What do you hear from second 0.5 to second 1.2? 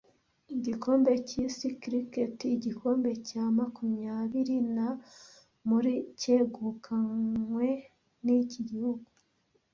Igikombe